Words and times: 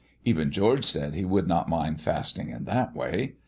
Even 0.25 0.49
George 0.49 0.83
said 0.83 1.13
he 1.13 1.25
would 1.25 1.47
not 1.47 1.69
mind 1.69 2.01
fasting 2.01 2.49
in 2.49 2.65
that 2.65 2.95
way. 2.95 3.35